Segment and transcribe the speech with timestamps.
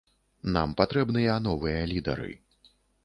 [0.55, 2.31] Нам патрэбныя новыя лідары.